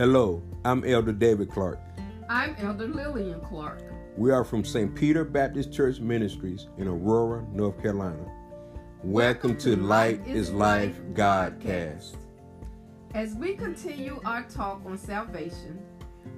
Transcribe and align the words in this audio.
Hello, 0.00 0.42
I'm 0.64 0.82
Elder 0.82 1.12
David 1.12 1.50
Clark. 1.50 1.78
I'm 2.30 2.56
Elder 2.56 2.88
Lillian 2.88 3.38
Clark. 3.42 3.82
We 4.16 4.30
are 4.30 4.44
from 4.44 4.64
St. 4.64 4.94
Peter 4.94 5.26
Baptist 5.26 5.74
Church 5.74 6.00
Ministries 6.00 6.68
in 6.78 6.88
Aurora, 6.88 7.44
North 7.52 7.82
Carolina. 7.82 8.24
Welcome, 9.04 9.58
to 9.58 9.76
Light 9.76 10.26
is 10.26 10.50
Life 10.52 10.98
Godcast. 11.12 12.16
As 13.12 13.34
we 13.34 13.52
continue 13.52 14.22
our 14.24 14.44
talk 14.44 14.80
on 14.86 14.96
salvation, 14.96 15.78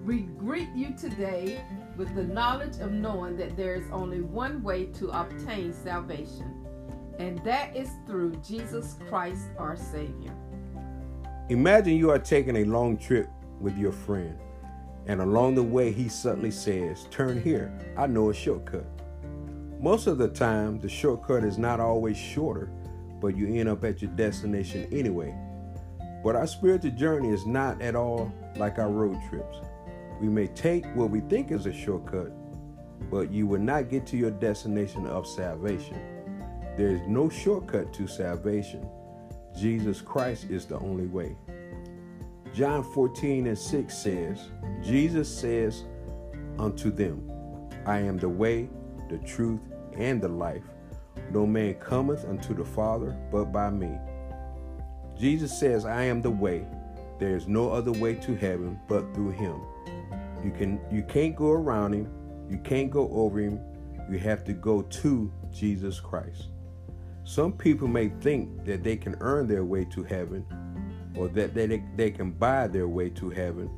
we 0.04 0.22
greet 0.22 0.70
you 0.74 0.92
today 0.98 1.64
with 1.96 2.12
the 2.16 2.24
knowledge 2.24 2.80
of 2.80 2.90
knowing 2.90 3.36
that 3.36 3.56
there 3.56 3.76
is 3.76 3.88
only 3.92 4.22
one 4.22 4.60
way 4.64 4.86
to 4.86 5.08
obtain 5.10 5.72
salvation, 5.72 6.66
and 7.20 7.38
that 7.44 7.76
is 7.76 7.90
through 8.08 8.34
Jesus 8.44 8.96
Christ 9.08 9.50
our 9.56 9.76
Savior. 9.76 10.34
Imagine 11.48 11.96
you 11.96 12.10
are 12.10 12.18
taking 12.18 12.56
a 12.56 12.64
long 12.64 12.96
trip 12.96 13.28
with 13.62 13.78
your 13.78 13.92
friend, 13.92 14.38
and 15.06 15.20
along 15.20 15.54
the 15.54 15.62
way, 15.62 15.92
he 15.92 16.08
suddenly 16.08 16.50
says, 16.50 17.06
Turn 17.10 17.40
here, 17.40 17.72
I 17.96 18.06
know 18.06 18.30
a 18.30 18.34
shortcut. 18.34 18.86
Most 19.80 20.06
of 20.06 20.18
the 20.18 20.28
time, 20.28 20.78
the 20.78 20.88
shortcut 20.88 21.42
is 21.42 21.58
not 21.58 21.80
always 21.80 22.16
shorter, 22.16 22.70
but 23.20 23.36
you 23.36 23.54
end 23.54 23.68
up 23.68 23.84
at 23.84 24.02
your 24.02 24.10
destination 24.12 24.86
anyway. 24.92 25.34
But 26.22 26.36
our 26.36 26.46
spiritual 26.46 26.92
journey 26.92 27.30
is 27.30 27.46
not 27.46 27.82
at 27.82 27.96
all 27.96 28.32
like 28.56 28.78
our 28.78 28.90
road 28.90 29.18
trips. 29.28 29.56
We 30.20 30.28
may 30.28 30.46
take 30.48 30.86
what 30.94 31.10
we 31.10 31.20
think 31.20 31.50
is 31.50 31.66
a 31.66 31.72
shortcut, 31.72 32.30
but 33.10 33.32
you 33.32 33.48
will 33.48 33.60
not 33.60 33.90
get 33.90 34.06
to 34.08 34.16
your 34.16 34.30
destination 34.30 35.06
of 35.06 35.26
salvation. 35.26 36.00
There 36.76 36.90
is 36.90 37.00
no 37.08 37.28
shortcut 37.28 37.92
to 37.94 38.06
salvation. 38.06 38.88
Jesus 39.58 40.00
Christ 40.00 40.44
is 40.48 40.64
the 40.64 40.78
only 40.78 41.06
way. 41.06 41.36
John 42.54 42.82
14 42.82 43.46
and 43.46 43.58
6 43.58 43.96
says, 43.96 44.38
Jesus 44.82 45.34
says 45.34 45.84
unto 46.58 46.90
them, 46.90 47.28
I 47.86 47.98
am 48.00 48.18
the 48.18 48.28
way, 48.28 48.68
the 49.08 49.18
truth, 49.18 49.60
and 49.96 50.20
the 50.20 50.28
life. 50.28 50.64
No 51.30 51.46
man 51.46 51.74
cometh 51.74 52.26
unto 52.26 52.54
the 52.54 52.64
Father 52.64 53.16
but 53.30 53.46
by 53.46 53.70
me. 53.70 53.98
Jesus 55.18 55.58
says, 55.58 55.86
I 55.86 56.04
am 56.04 56.20
the 56.20 56.30
way. 56.30 56.66
There 57.18 57.36
is 57.36 57.46
no 57.46 57.70
other 57.70 57.92
way 57.92 58.14
to 58.16 58.34
heaven 58.34 58.78
but 58.88 59.14
through 59.14 59.30
him. 59.30 59.60
You 60.44 60.50
can 60.50 60.80
you 60.90 61.02
can't 61.04 61.36
go 61.36 61.52
around 61.52 61.94
him, 61.94 62.10
you 62.50 62.58
can't 62.58 62.90
go 62.90 63.08
over 63.12 63.38
him. 63.38 63.60
You 64.10 64.18
have 64.18 64.44
to 64.44 64.52
go 64.52 64.82
to 64.82 65.32
Jesus 65.52 66.00
Christ. 66.00 66.48
Some 67.24 67.52
people 67.52 67.86
may 67.86 68.08
think 68.08 68.64
that 68.64 68.82
they 68.82 68.96
can 68.96 69.14
earn 69.20 69.46
their 69.46 69.64
way 69.64 69.84
to 69.86 70.02
heaven, 70.02 70.44
or 71.16 71.28
that 71.28 71.54
they, 71.54 71.82
they 71.96 72.10
can 72.10 72.30
buy 72.30 72.66
their 72.66 72.88
way 72.88 73.10
to 73.10 73.30
heaven, 73.30 73.70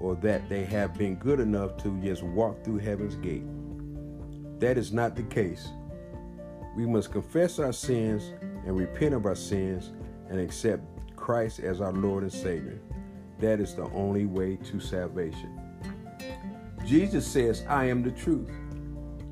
or 0.00 0.16
that 0.16 0.48
they 0.48 0.64
have 0.64 0.94
been 0.94 1.14
good 1.16 1.40
enough 1.40 1.76
to 1.78 2.00
just 2.02 2.22
walk 2.22 2.64
through 2.64 2.78
heaven's 2.78 3.16
gate. 3.16 3.44
That 4.58 4.78
is 4.78 4.92
not 4.92 5.16
the 5.16 5.22
case. 5.24 5.68
We 6.76 6.86
must 6.86 7.12
confess 7.12 7.58
our 7.58 7.72
sins 7.72 8.32
and 8.40 8.76
repent 8.76 9.14
of 9.14 9.26
our 9.26 9.34
sins 9.34 9.92
and 10.28 10.40
accept 10.40 10.82
Christ 11.16 11.60
as 11.60 11.80
our 11.80 11.92
Lord 11.92 12.22
and 12.22 12.32
Savior. 12.32 12.80
That 13.38 13.60
is 13.60 13.74
the 13.74 13.90
only 13.90 14.26
way 14.26 14.56
to 14.56 14.80
salvation. 14.80 15.58
Jesus 16.86 17.26
says, 17.26 17.64
I 17.68 17.86
am 17.86 18.02
the 18.02 18.10
truth. 18.10 18.50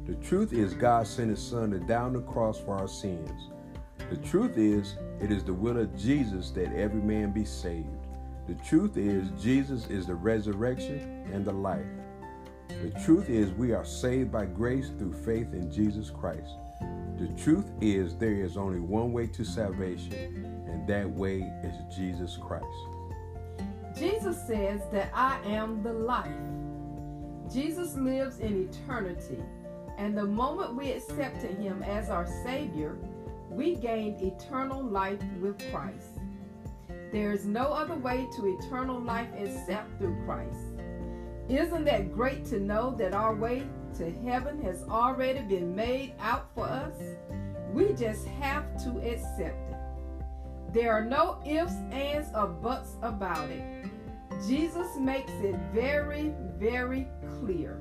The 0.06 0.14
truth 0.16 0.52
is 0.52 0.74
God 0.74 1.06
sent 1.06 1.30
his 1.30 1.42
son 1.42 1.70
to 1.70 1.78
die 1.78 2.02
on 2.02 2.12
the 2.12 2.22
cross 2.22 2.60
for 2.60 2.76
our 2.76 2.88
sins. 2.88 3.50
The 4.11 4.16
truth 4.16 4.58
is, 4.58 4.97
it 5.20 5.30
is 5.30 5.44
the 5.44 5.55
will 5.55 5.78
of 5.78 5.97
Jesus 5.97 6.50
that 6.50 6.75
every 6.75 7.00
man 7.00 7.30
be 7.30 7.44
saved. 7.44 7.86
The 8.48 8.56
truth 8.56 8.97
is, 8.97 9.30
Jesus 9.41 9.86
is 9.86 10.08
the 10.08 10.16
resurrection 10.16 11.28
and 11.33 11.44
the 11.44 11.53
life. 11.53 11.86
The 12.69 12.91
truth 13.05 13.31
is, 13.31 13.53
we 13.53 13.72
are 13.72 13.84
saved 13.84 14.32
by 14.32 14.47
grace 14.47 14.91
through 14.99 15.12
faith 15.12 15.53
in 15.53 15.70
Jesus 15.70 16.10
Christ. 16.10 16.56
The 17.19 17.28
truth 17.41 17.70
is, 17.81 18.16
there 18.16 18.34
is 18.34 18.56
only 18.56 18.81
one 18.81 19.12
way 19.12 19.28
to 19.28 19.44
salvation, 19.44 20.65
and 20.66 20.88
that 20.88 21.09
way 21.09 21.43
is 21.62 21.75
Jesus 21.94 22.37
Christ. 22.37 22.66
Jesus 23.97 24.44
says 24.44 24.81
that 24.91 25.12
I 25.15 25.38
am 25.44 25.84
the 25.84 25.93
life. 25.93 26.28
Jesus 27.53 27.94
lives 27.94 28.41
in 28.41 28.69
eternity, 28.69 29.38
and 29.99 30.19
the 30.19 30.26
moment 30.26 30.75
we 30.75 30.91
accepted 30.91 31.59
him 31.59 31.84
as 31.84 32.10
our 32.10 32.26
Savior, 32.43 32.97
we 33.50 33.75
gained 33.75 34.22
eternal 34.22 34.83
life 34.83 35.21
with 35.41 35.59
Christ. 35.72 36.21
There 37.12 37.33
is 37.33 37.44
no 37.44 37.65
other 37.65 37.97
way 37.97 38.28
to 38.37 38.59
eternal 38.59 39.00
life 39.00 39.28
except 39.37 39.99
through 39.99 40.16
Christ. 40.25 40.78
Isn't 41.49 41.84
that 41.87 42.15
great 42.15 42.44
to 42.47 42.61
know 42.61 42.94
that 42.97 43.12
our 43.12 43.34
way 43.34 43.66
to 43.99 44.12
heaven 44.25 44.62
has 44.62 44.84
already 44.84 45.41
been 45.41 45.75
made 45.75 46.15
out 46.21 46.49
for 46.55 46.65
us? 46.65 46.94
We 47.72 47.93
just 47.94 48.27
have 48.27 48.77
to 48.84 48.99
accept 49.00 49.71
it. 49.71 49.77
There 50.72 50.93
are 50.93 51.05
no 51.05 51.43
ifs, 51.44 51.75
ands, 51.91 52.28
or 52.37 52.47
buts 52.47 52.91
about 53.03 53.50
it. 53.50 53.91
Jesus 54.47 54.97
makes 54.97 55.32
it 55.43 55.56
very, 55.75 56.32
very 56.56 57.09
clear. 57.41 57.81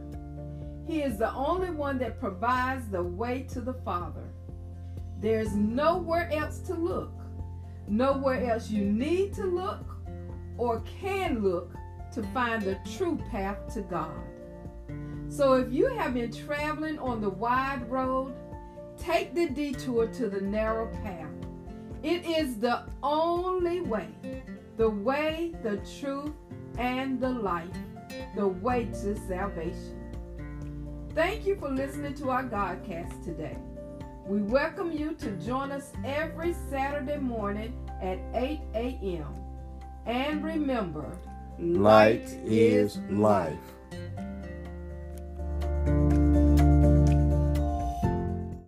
He 0.88 1.04
is 1.04 1.20
the 1.20 1.32
only 1.34 1.70
one 1.70 2.00
that 2.00 2.20
provides 2.20 2.88
the 2.88 3.04
way 3.04 3.44
to 3.54 3.62
the 3.62 3.76
Father. 3.86 4.34
There's 5.22 5.54
nowhere 5.54 6.30
else 6.32 6.60
to 6.60 6.74
look, 6.74 7.12
nowhere 7.88 8.52
else 8.52 8.70
you 8.70 8.86
need 8.86 9.34
to 9.34 9.46
look 9.46 9.86
or 10.58 10.82
can 10.82 11.42
look 11.44 11.74
to 12.14 12.24
find 12.34 12.62
the 12.62 12.78
true 12.98 13.18
path 13.30 13.74
to 13.74 13.82
God. 13.82 14.18
So 15.28 15.54
if 15.54 15.72
you 15.72 15.88
have 15.88 16.14
been 16.14 16.32
traveling 16.32 16.98
on 17.00 17.22
the 17.22 17.30
wide 17.30 17.90
road, 17.90 18.34
take 18.98 19.36
the 19.36 19.50
detour 19.50 20.08
to 20.08 20.30
the 20.30 20.42
narrow 20.42 20.88
path. 21.04 21.28
It 22.02 22.26
is 22.26 22.58
the 22.58 22.84
only 23.04 23.82
way, 23.82 24.10
the 24.78 24.90
way, 24.90 25.54
the 25.64 25.78
truth, 26.00 26.32
and 26.78 27.20
the 27.20 27.30
life, 27.30 27.68
the 28.36 28.48
way 28.48 28.86
to 28.86 29.16
salvation. 29.28 30.00
Thank 31.14 31.46
you 31.46 31.58
for 31.58 31.70
listening 31.70 32.14
to 32.16 32.30
our 32.30 32.44
Godcast 32.46 33.24
today. 33.24 33.58
We 34.30 34.44
welcome 34.44 34.92
you 34.92 35.16
to 35.16 35.32
join 35.38 35.72
us 35.72 35.92
every 36.06 36.54
Saturday 36.70 37.18
morning 37.18 37.74
at 38.00 38.20
8 38.36 38.60
a.m. 38.76 39.34
And 40.06 40.44
remember, 40.44 41.18
light 41.58 42.30
is 42.46 43.00
life. 43.10 43.58